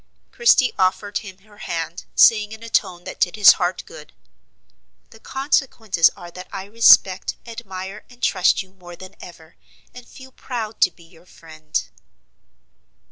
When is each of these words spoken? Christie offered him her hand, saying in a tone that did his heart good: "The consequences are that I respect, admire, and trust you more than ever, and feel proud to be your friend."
Christie 0.31 0.73
offered 0.79 1.19
him 1.19 1.37
her 1.37 1.59
hand, 1.59 2.05
saying 2.15 2.53
in 2.53 2.63
a 2.63 2.69
tone 2.69 3.03
that 3.03 3.19
did 3.19 3.35
his 3.35 3.51
heart 3.61 3.83
good: 3.85 4.13
"The 5.11 5.19
consequences 5.19 6.09
are 6.17 6.31
that 6.31 6.47
I 6.51 6.65
respect, 6.65 7.35
admire, 7.45 8.03
and 8.09 8.19
trust 8.19 8.63
you 8.63 8.73
more 8.73 8.95
than 8.95 9.15
ever, 9.21 9.57
and 9.93 10.07
feel 10.07 10.31
proud 10.31 10.81
to 10.81 10.89
be 10.89 11.03
your 11.03 11.27
friend." 11.27 11.83